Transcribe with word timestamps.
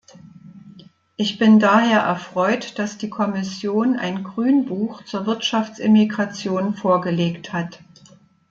Ich 1.15 1.37
bin 1.37 1.59
daher 1.59 1.99
erfreut, 1.99 2.79
dass 2.79 2.97
die 2.97 3.11
Kommission 3.11 3.97
ein 3.97 4.23
Grünbuch 4.23 5.03
zur 5.05 5.27
Wirtschaftsimmigration 5.27 6.73
vorgelegt 6.73 7.53
hat. 7.53 7.81